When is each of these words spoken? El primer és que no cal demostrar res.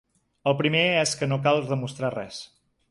El 0.51 0.55
primer 0.61 0.81
és 1.03 1.13
que 1.21 1.31
no 1.33 1.39
cal 1.47 1.63
demostrar 1.75 2.15
res. 2.19 2.43